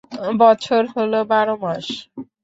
[0.41, 1.85] বছর হলো বার মাস।